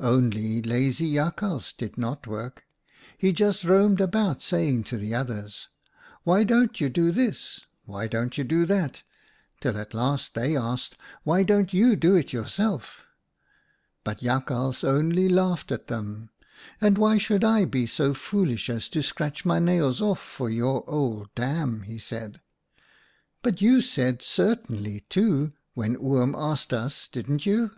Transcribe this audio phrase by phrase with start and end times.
[0.00, 2.64] Only lazy Jakhals did not work.
[3.16, 5.68] He just roamed round saying to the others,'
[6.24, 9.04] Why don't you do this?'* Why don't you do that?'
[9.60, 13.04] till at last they asked,' Why don't you do it yourself?'"
[14.02, 16.30] But Jakhals only laughed at them.
[16.80, 20.82] 'And why should I be so foolish as to scratch my nails off for your
[20.90, 22.40] old dam?' he said.
[23.44, 27.70] "'But you said" Certainly," too, when Oom asked us, didn't you